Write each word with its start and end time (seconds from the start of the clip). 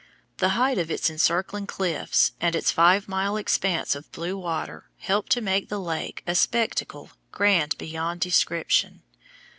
The 0.37 0.57
height 0.57 0.79
of 0.79 0.89
its 0.89 1.11
encircling 1.11 1.67
cliffs 1.67 2.31
and 2.41 2.55
its 2.55 2.71
five 2.71 3.07
mile 3.07 3.37
expanse 3.37 3.93
of 3.93 4.11
blue 4.11 4.35
water 4.35 4.85
help 4.97 5.29
to 5.29 5.41
make 5.41 5.69
the 5.69 5.79
lake 5.79 6.23
a 6.25 6.33
spectacle 6.33 7.11
grand 7.31 7.77
beyond 7.77 8.19
description. 8.21 9.03